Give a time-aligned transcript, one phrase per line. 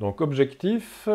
[0.00, 1.08] Donc objectif,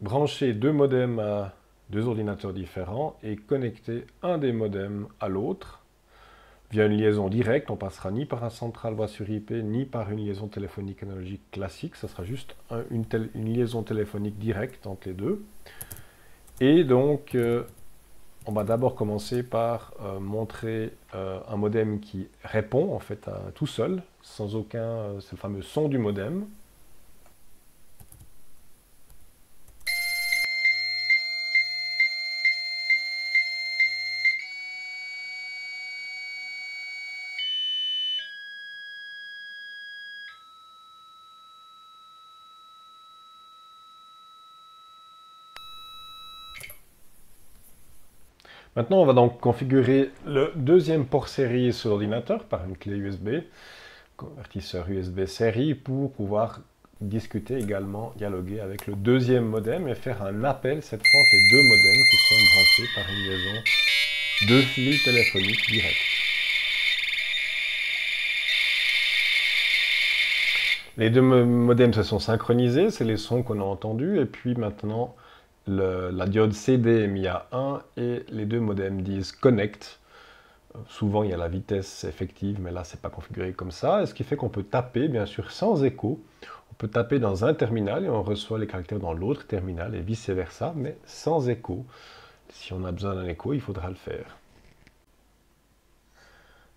[0.00, 1.52] brancher deux modems à
[1.90, 5.82] deux ordinateurs différents et connecter un des modems à l'autre
[6.70, 7.70] via une liaison directe.
[7.70, 11.42] On passera ni par un central voix sur IP, ni par une liaison téléphonique analogique
[11.52, 11.96] classique.
[11.96, 12.56] Ce sera juste
[12.90, 13.04] une,
[13.34, 15.44] liaison téléphonique directe entre les deux.
[16.60, 17.64] Et donc, euh,
[18.46, 23.66] on va d'abord commencer par euh, montrer euh, un modem qui répond en fait tout
[23.66, 26.46] seul, sans aucun, c'est fameux son du modem.
[48.76, 53.28] Maintenant, on va donc configurer le deuxième port série sur l'ordinateur par une clé USB,
[54.18, 56.60] convertisseur USB série, pour pouvoir
[57.00, 61.50] discuter également, dialoguer avec le deuxième modem et faire un appel cette fois entre les
[61.50, 63.62] deux modems qui sont branchés par une liaison
[64.46, 65.96] de fil téléphonique direct.
[70.98, 75.16] Les deux modems se sont synchronisés, c'est les sons qu'on a entendus, et puis maintenant
[75.66, 80.00] la diode CD est mise à 1 et les deux modems disent connect.
[80.88, 84.04] Souvent, il y a la vitesse effective, mais là, c'est pas configuré comme ça.
[84.06, 86.20] ce qui fait qu'on peut taper, bien sûr, sans écho.
[86.70, 90.02] On peut taper dans un terminal et on reçoit les caractères dans l'autre terminal et
[90.02, 91.86] vice-versa, mais sans écho.
[92.50, 94.36] Si on a besoin d'un écho, il faudra le faire.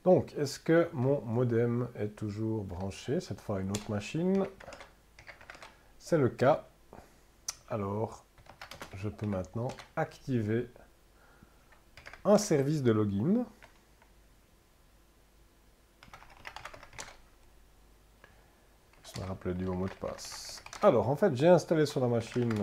[0.05, 3.19] Donc, est-ce que mon modem est toujours branché?
[3.19, 4.45] Cette fois à une autre machine.
[5.97, 6.67] C'est le cas.
[7.69, 8.23] Alors,
[8.95, 10.69] je peux maintenant activer
[12.25, 13.45] un service de login.
[19.03, 20.63] Je me rappelle du mot de passe.
[20.81, 22.53] Alors, en fait, j'ai installé sur la machine,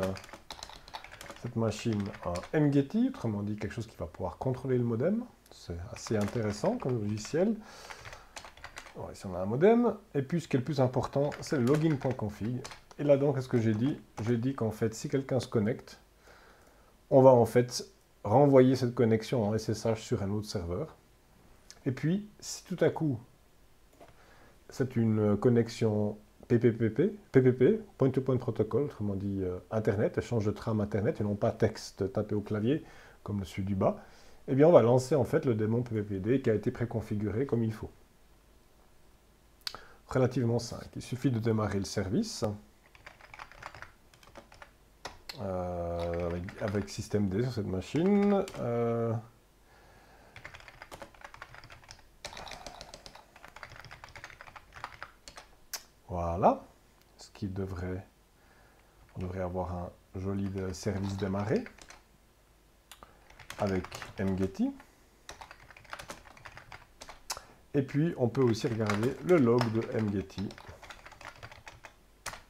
[1.42, 5.24] cette machine, un MGETI, autrement dit quelque chose qui va pouvoir contrôler le modem.
[5.50, 7.56] C'est assez intéressant comme logiciel.
[9.12, 9.96] ici, on a un modem.
[10.14, 12.60] Et puis, ce qui est le plus important, c'est le login.config.
[12.98, 13.98] Et là, donc, qu'est-ce que j'ai dit?
[14.24, 16.00] J'ai dit qu'en fait, si quelqu'un se connecte,
[17.10, 17.86] on va en fait
[18.24, 20.96] renvoyer cette connexion en SSH sur un autre serveur.
[21.84, 23.18] Et puis, si tout à coup,
[24.68, 26.18] c'est une connexion
[26.48, 31.52] PPPP, PPP, Point-to-Point Protocol, autrement dit euh, Internet, échange de trame Internet, et non pas
[31.52, 32.84] texte tapé au clavier,
[33.22, 34.02] comme celui du bas,
[34.48, 37.64] eh bien on va lancer en fait le démon PPPD qui a été préconfiguré comme
[37.64, 37.90] il faut.
[40.08, 40.86] Relativement simple.
[40.94, 42.44] Il suffit de démarrer le service.
[45.40, 48.44] Euh, avec, système D sur cette machine.
[48.58, 49.12] Euh,
[56.08, 56.64] voilà.
[57.18, 58.06] Ce qui devrait...
[59.16, 61.64] On devrait avoir un joli service démarré
[63.58, 63.84] avec
[64.18, 64.70] mgetty.
[67.74, 70.48] Et puis, on peut aussi regarder le log de mgetty.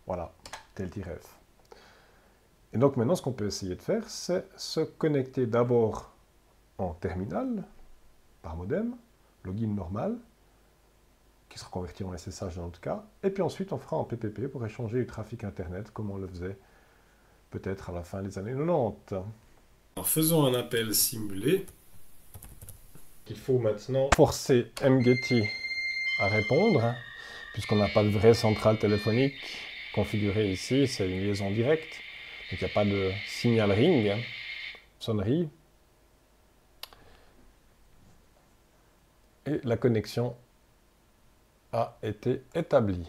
[0.07, 0.33] Voilà,
[0.75, 1.37] tel ref.
[2.73, 6.13] Et donc maintenant, ce qu'on peut essayer de faire, c'est se connecter d'abord
[6.79, 7.65] en terminal,
[8.43, 8.95] par modem,
[9.45, 10.17] login normal,
[11.49, 14.49] qui sera converti en SSH dans notre cas, et puis ensuite on fera en PPP
[14.49, 16.59] pour échanger du trafic Internet, comme on le faisait
[17.51, 19.15] peut-être à la fin des années 90.
[19.97, 21.65] Alors faisons un appel simulé.
[23.29, 25.45] Il faut maintenant forcer MGETI
[26.21, 26.95] à répondre,
[27.55, 29.35] puisqu'on n'a pas de vraie centrale téléphonique
[29.95, 32.01] configurée ici, c'est une liaison directe.
[32.51, 34.21] Donc il n'y a pas de signal ring, hein.
[35.01, 35.49] sonnerie.
[39.47, 40.37] Et la connexion
[41.73, 43.07] a été établie.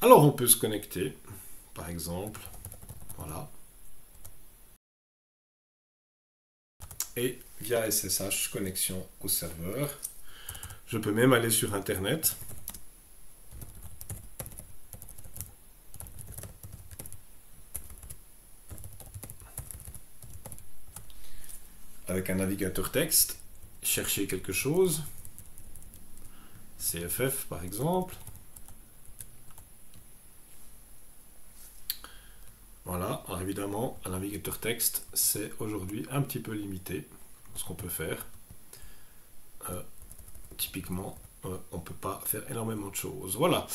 [0.00, 1.16] Alors on peut se connecter,
[1.74, 2.40] par exemple,
[3.16, 3.48] voilà.
[7.16, 9.90] Et via SSH connexion au serveur.
[10.86, 12.36] Je peux même aller sur Internet.
[22.06, 23.38] Avec un navigateur texte,
[23.82, 25.02] chercher quelque chose.
[26.78, 28.14] CFF par exemple.
[32.84, 37.06] Voilà, alors évidemment, un navigateur texte, c'est aujourd'hui un petit peu limité,
[37.54, 38.26] ce qu'on peut faire.
[39.70, 39.82] Euh,
[40.56, 43.36] typiquement, euh, on ne peut pas faire énormément de choses.
[43.36, 43.66] Voilà,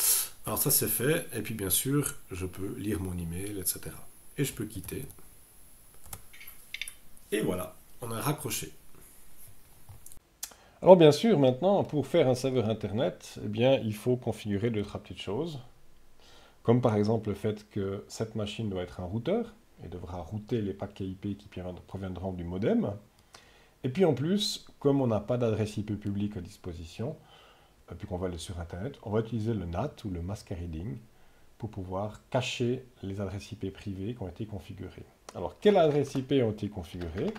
[0.46, 3.92] alors ça c'est fait, et puis bien sûr, je peux lire mon email, etc.
[4.38, 5.06] Et je peux quitter.
[7.32, 8.72] Et voilà, on a raccroché.
[10.82, 14.82] Alors bien sûr, maintenant, pour faire un serveur Internet, eh bien, il faut configurer deux,
[14.82, 15.60] trois petites choses.
[16.64, 19.54] Comme par exemple le fait que cette machine doit être un routeur
[19.84, 21.50] et devra router les paquets IP qui
[21.88, 22.94] proviendront du modem.
[23.84, 27.16] Et puis en plus, comme on n'a pas d'adresse IP publique à disposition,
[27.92, 30.98] euh, puis qu'on va aller sur Internet, on va utiliser le NAT ou le masquerading
[31.58, 35.06] pour pouvoir cacher les adresses IP privées qui ont été configurées.
[35.36, 37.34] Alors, quelles adresses IP ont été configurées?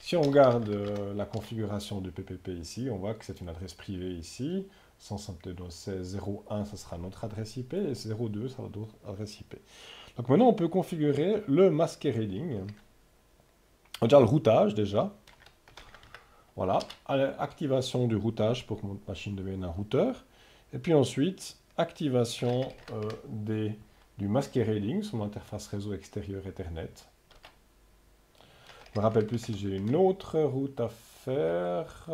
[0.00, 3.74] Si on regarde euh, la configuration du PPP ici, on voit que c'est une adresse
[3.74, 4.66] privée ici.
[5.00, 9.56] 172.16.01, ce sera notre adresse IP, et 02, ça sera d'autres adresses IP.
[10.18, 12.58] Donc maintenant, on peut configurer le masquerading.
[14.00, 15.14] On va dire le routage déjà.
[16.56, 16.80] Voilà,
[17.38, 20.24] activation du routage pour que mon machine devienne un routeur.
[20.72, 23.70] Et puis ensuite, activation euh,
[24.18, 26.90] du masquerading sur mon interface réseau extérieur Ethernet.
[28.92, 32.10] Je me rappelle plus si j'ai une autre route à faire.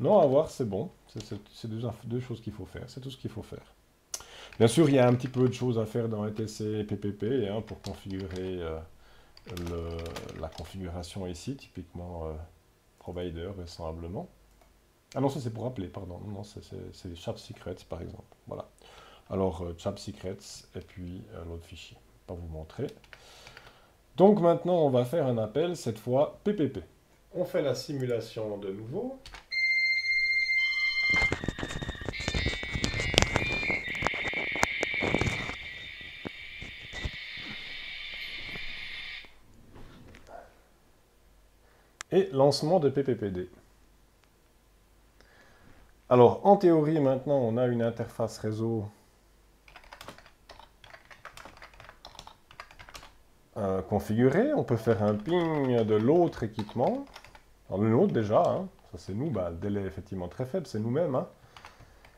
[0.00, 0.90] Non, à voir, c'est bon.
[1.06, 1.68] C'est
[2.04, 2.84] deux, choses qu'il faut faire.
[2.88, 3.74] C'est tout ce qu'il faut faire.
[4.58, 6.84] Bien sûr, il y a un petit peu de choses à faire dans ETC et
[6.84, 8.60] PPP hein, pour configurer
[9.70, 9.98] euh,
[10.40, 12.32] la configuration ici, typiquement euh,
[12.98, 14.28] provider, vraisemblablement.
[15.14, 16.20] Ah non, ça c'est pour appeler, pardon.
[16.26, 18.36] Non, c'est les chat secrets, par exemple.
[18.46, 18.68] Voilà.
[19.30, 20.36] Alors, euh, chat secrets
[20.74, 21.96] et puis l'autre fichier.
[22.26, 22.88] Pas vous montrer.
[24.16, 26.80] Donc maintenant, on va faire un appel, cette fois PPP.
[27.32, 29.18] On fait la simulation de nouveau.
[42.32, 43.48] Lancement de PPPD.
[46.10, 48.86] Alors, en théorie, maintenant, on a une interface réseau
[53.58, 54.54] Euh, configurer.
[54.54, 57.06] On peut faire un ping de l'autre équipement.
[57.68, 58.68] Alors, le nôtre déjà, hein.
[58.92, 61.16] ça c'est nous, bah, le délai est effectivement très faible, c'est nous-mêmes.
[61.16, 61.26] Hein.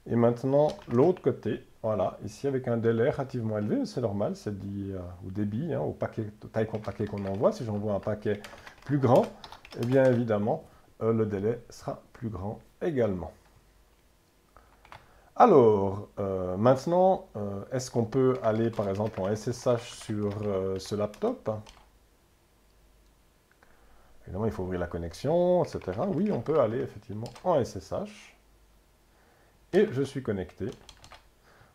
[0.06, 4.90] Et maintenant, l'autre côté, voilà, ici avec un délai relativement élevé, c'est normal, c'est dit
[4.92, 7.52] euh, au débit, hein, au paquet, taille paquet qu'on envoie.
[7.52, 8.42] Si j'envoie un paquet
[8.84, 9.24] plus grand,
[9.78, 10.64] eh bien évidemment,
[11.02, 13.32] euh, le délai sera plus grand également.
[15.36, 20.32] Alors, euh, maintenant, euh, est-ce qu'on peut aller par exemple en SSH sur
[20.78, 21.50] ce laptop?
[24.24, 25.98] Évidemment, il faut ouvrir la connexion, etc.
[26.08, 28.36] Oui, on peut aller effectivement en SSH.
[29.72, 30.66] Et je suis connecté.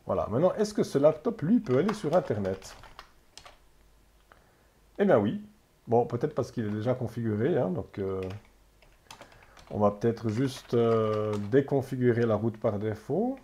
[0.05, 0.27] Voilà.
[0.29, 2.75] Maintenant, est-ce que ce laptop, lui, peut aller sur Internet?
[4.99, 5.41] Eh bien oui.
[5.87, 7.57] Bon, peut-être parce qu'il est déjà configuré.
[7.57, 7.99] Hein, donc,
[9.71, 10.75] on va peut-être juste
[11.51, 13.37] déconfigurer la route par défaut.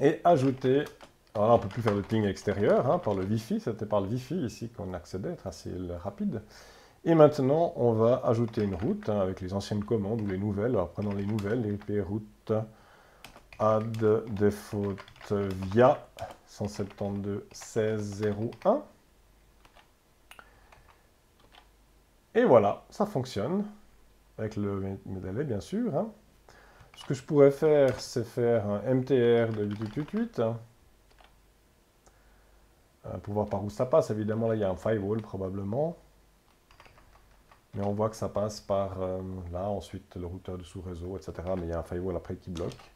[0.00, 0.84] et ajouter,
[1.34, 3.86] alors là on ne peut plus faire de ping extérieur hein, par le Wi-Fi, c'était
[3.86, 5.70] par le Wi-Fi ici qu'on accédait, assez
[6.02, 6.42] rapide.
[7.04, 10.72] Et maintenant on va ajouter une route hein, avec les anciennes commandes ou les nouvelles,
[10.72, 12.52] alors prenons les nouvelles, les route
[13.58, 14.98] add default
[15.30, 16.06] via
[16.48, 18.82] 172.16.01.
[22.34, 23.64] Et voilà, ça fonctionne,
[24.38, 25.96] avec le délai bien sûr.
[25.96, 26.10] Hein.
[26.96, 30.40] Ce que je pourrais faire, c'est faire un MTR de 888.
[33.06, 34.10] Euh, pour voir par où ça passe.
[34.10, 35.96] Évidemment, là, il y a un firewall probablement.
[37.74, 39.20] Mais on voit que ça passe par euh,
[39.52, 41.34] là, ensuite le routeur de sous-réseau, etc.
[41.56, 42.95] Mais il y a un firewall après qui bloque.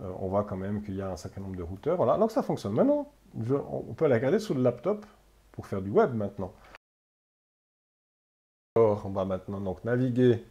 [0.00, 1.96] Euh, on voit quand même qu'il y a un certain nombre de routeurs.
[1.96, 2.72] Voilà, donc ça fonctionne.
[2.72, 5.04] Maintenant, on peut aller regarder sur le laptop
[5.52, 6.52] pour faire du web maintenant.
[8.76, 10.44] On va maintenant donc naviguer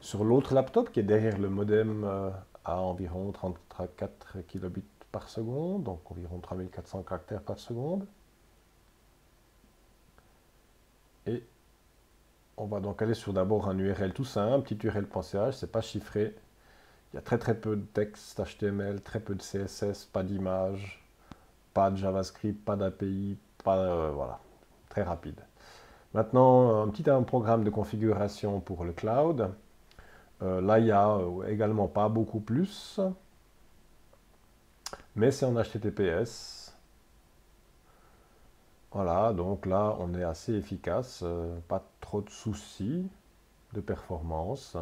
[0.00, 2.30] sur l'autre laptop qui est derrière le modem euh,
[2.64, 8.06] à environ 34 kilobits par seconde, donc environ 3400 caractères par seconde.
[11.26, 11.44] Et
[12.56, 16.34] on va donc aller sur d'abord un URL tout simple, petit url.ch, c'est pas chiffré.
[17.12, 21.02] Il y a très très peu de texte HTML, très peu de CSS, pas d'image,
[21.72, 24.40] pas de JavaScript, pas d'API, euh, voilà,
[24.88, 25.40] très rapide.
[26.14, 29.50] Maintenant, un petit programme de configuration pour le cloud.
[30.42, 33.00] Euh, là, il n'y a euh, également pas beaucoup plus,
[35.16, 36.74] mais c'est en HTTPS.
[38.92, 41.24] Voilà, donc là, on est assez efficace,
[41.68, 43.06] pas trop de soucis
[43.74, 44.76] de performance.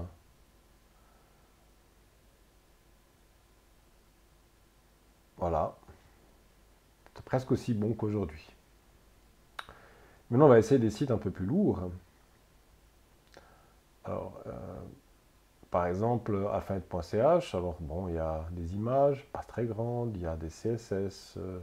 [5.39, 5.75] Voilà,
[7.15, 8.47] c'est presque aussi bon qu'aujourd'hui.
[10.31, 11.91] Maintenant, on va essayer des sites un peu plus lourds.
[14.05, 14.43] Alors,
[15.77, 20.27] par exemple, affinite.ch, alors bon, il y a des images pas très grandes, il y
[20.27, 21.59] a des CSS, euh,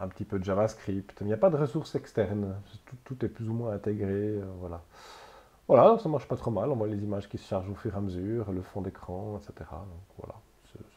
[0.00, 1.18] un petit peu de JavaScript.
[1.20, 2.56] Il n'y a pas de ressources externes.
[3.04, 4.10] Tout, est plus ou moins intégré.
[4.10, 4.82] Euh, voilà.
[5.68, 6.70] Voilà, ça marche pas trop mal.
[6.70, 9.38] On voit les images qui se chargent au fur et à mesure, le fond d'écran,
[9.38, 9.54] etc.
[9.70, 10.34] Donc voilà,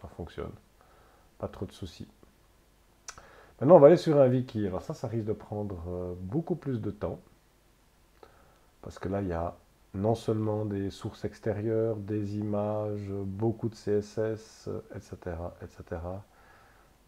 [0.01, 0.51] ça fonctionne.
[1.39, 2.07] Pas trop de soucis.
[3.59, 4.67] Maintenant, on va aller sur un wiki.
[4.67, 7.19] Alors ça, ça risque de prendre euh, beaucoup plus de temps.
[8.81, 9.55] Parce que là, il y a
[9.93, 16.01] non seulement des sources extérieures, des images, beaucoup de CSS, etc., etc.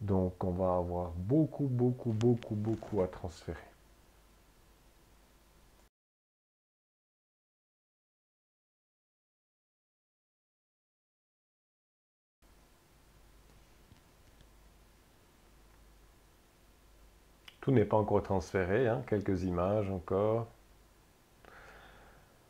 [0.00, 3.71] Donc on va avoir beaucoup, beaucoup, beaucoup, beaucoup à transférer.
[17.62, 19.02] Tout n'est pas encore transféré, hein.
[19.06, 20.48] quelques images encore.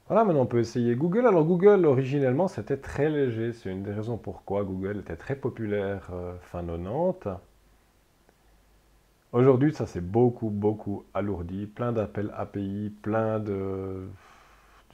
[0.08, 1.26] Voilà, maintenant on peut essayer Google.
[1.26, 3.52] Alors Google, originellement, c'était très léger.
[3.52, 7.38] C'est une des raisons pourquoi Google était très populaire euh, fin 90.
[9.32, 11.66] Aujourd'hui, ça s'est beaucoup, beaucoup alourdi.
[11.66, 14.08] Plein d'appels API, plein de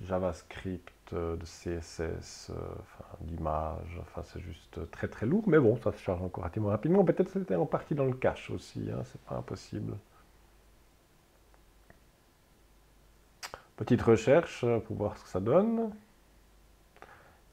[0.05, 2.55] JavaScript, de CSS, euh,
[3.21, 3.99] d'images.
[4.01, 5.45] Enfin, c'est juste très, très lourd.
[5.47, 7.05] Mais bon, ça se charge encore relativement rapidement.
[7.05, 8.89] Peut-être que c'était en partie dans le cache aussi.
[8.91, 9.97] Hein, c'est pas impossible.
[13.77, 15.93] Petite recherche pour voir ce que ça donne.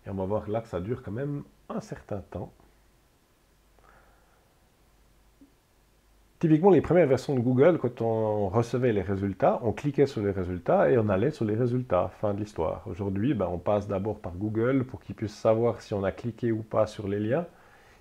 [0.06, 2.52] Et on va voir là que ça dure quand même un certain temps.
[6.40, 10.32] Typiquement, les premières versions de Google, quand on recevait les résultats, on cliquait sur les
[10.32, 12.10] résultats et on allait sur les résultats.
[12.20, 12.84] Fin de l'histoire.
[12.88, 16.52] Aujourd'hui, ben, on passe d'abord par Google pour qu'ils puissent savoir si on a cliqué
[16.52, 17.46] ou pas sur les liens,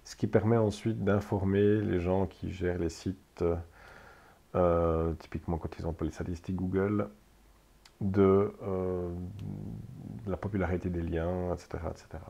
[0.02, 3.44] ce qui permet ensuite d'informer les gens qui gèrent les sites,
[4.56, 7.08] euh, typiquement quand ils ont les statistiques Google,
[8.00, 9.08] de, euh,
[10.26, 11.78] la popularité des liens, etc.
[11.88, 12.24] etc.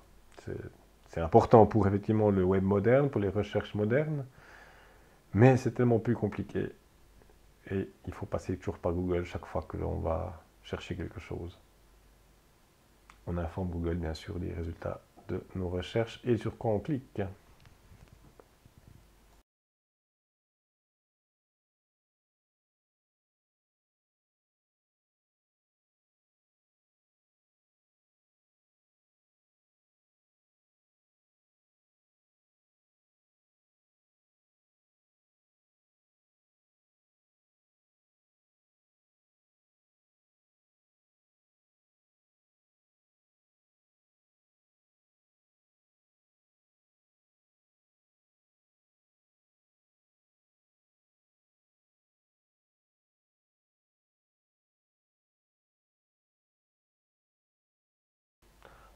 [1.08, 4.25] C'est important pour effectivement le web moderne, pour les recherches modernes,
[5.34, 6.70] mais c'est tellement plus compliqué.
[7.70, 11.58] Et il faut passer toujours par Google chaque fois que l'on va chercher quelque chose.
[13.26, 17.22] On informe Google bien sûr des résultats de nos recherches et sur quoi on clique.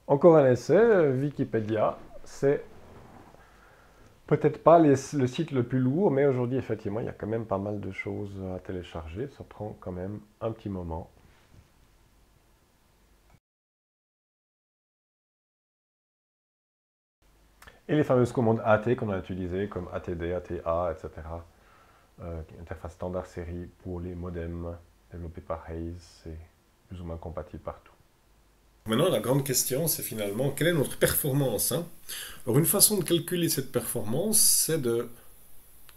[0.08, 2.64] Encore un essai, Wikipédia, c'est
[4.26, 7.46] peut-être pas le site le plus lourd, mais aujourd'hui, effectivement, il y a quand même
[7.46, 9.28] pas mal de choses à télécharger.
[9.28, 11.10] Ça prend quand même un petit moment.
[17.88, 21.10] Et les fameuses commandes AT qu'on a utilisées, comme ATD, ATA, etc.
[22.20, 24.76] Euh, interface standard série pour les modems
[25.12, 26.38] développés par Hayes, c'est
[26.88, 27.97] plus ou moins compatible partout.
[28.88, 31.86] Maintenant, la grande question, c'est finalement quelle est notre performance hein?
[32.46, 35.08] Alors, une façon de calculer cette performance, c'est de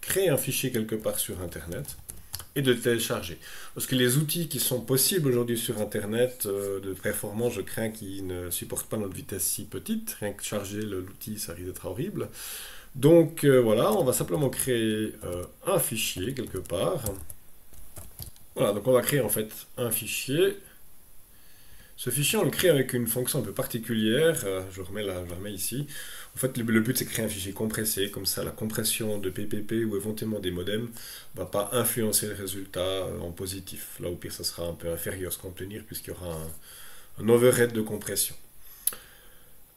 [0.02, 1.96] créer un fichier quelque part sur Internet
[2.56, 3.38] et de le télécharger.
[3.74, 7.92] Parce que les outils qui sont possibles aujourd'hui sur Internet euh, de performance, je crains
[7.92, 10.18] qu'ils ne supportent pas notre vitesse si petite.
[10.20, 12.28] Rien que charger l'outil, ça risque d'être horrible.
[12.96, 17.02] Donc euh, voilà, on va simplement créer euh, un fichier quelque part.
[18.56, 20.58] Voilà, donc on va créer en fait un fichier
[22.04, 24.42] ce fichier, on le crée avec une fonction un peu particulière.
[24.46, 25.86] Euh, je, remets la, je remets ici.
[26.36, 28.10] En fait, le, but, c'est de créer un fichier compressé.
[28.10, 30.90] Comme ça, la compression de PPP ou éventuellement des modems
[31.36, 34.00] ne va pas influencer le résultat euh, en positif.
[34.00, 36.36] Là, au pire, ça sera un peu inférieur ce qu'on peut tenir puisqu'il y aura
[37.20, 38.34] un, overhead de compression.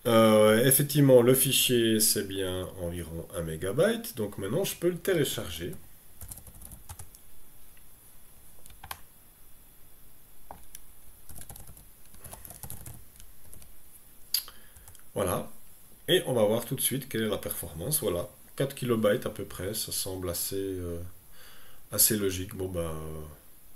[0.07, 3.83] Euh, effectivement, le fichier, c'est bien environ 1 MB.
[4.17, 5.75] Donc maintenant, je peux le télécharger.
[15.15, 15.51] Voilà.
[16.09, 18.01] Et on va voir tout de suite quelle est la performance.
[18.01, 21.01] Voilà, 4 KB à peu près, ça semble assez, euh,
[22.11, 22.55] logique.
[22.55, 22.93] Bon, ben,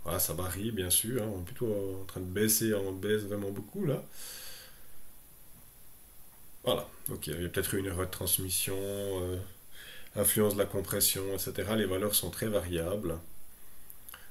[0.05, 1.31] voilà, ça varie bien sûr, hein.
[1.35, 4.03] on est plutôt en train de baisser, on baisse vraiment beaucoup là.
[6.65, 9.39] Voilà, ok, il y a peut-être une erreur de transmission, euh,
[10.17, 11.53] influence de la compression, etc.
[11.77, 13.19] Les valeurs sont très variables.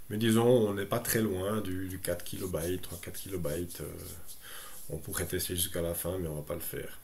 [0.10, 3.48] Mais disons, on n'est pas très loin du, 4 KB, 3-4 KB.
[4.90, 7.00] On pourrait tester jusqu'à la fin, mais on va pas le faire.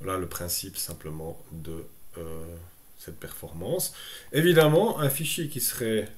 [0.00, 1.84] Voilà le principe simplement de,
[2.18, 2.56] euh,
[2.98, 3.94] cette performance.
[4.32, 6.08] Évidemment, un fichier qui serait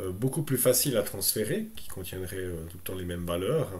[0.00, 3.70] euh, beaucoup plus facile à transférer, qui contiendrait euh, tout le temps les mêmes valeurs.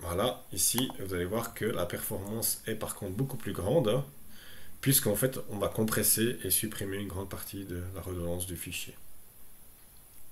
[0.00, 4.02] Voilà, ici, vous allez voir que la performance est par contre beaucoup plus grande,
[4.80, 8.94] puisqu'en fait, on va compresser et supprimer une grande partie de la redondance du fichier.